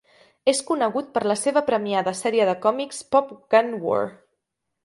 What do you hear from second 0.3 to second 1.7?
És conegut per la seva